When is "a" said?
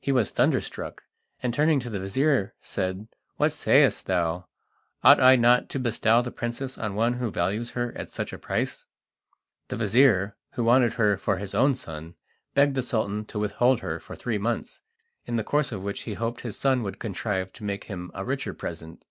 8.32-8.38, 18.14-18.24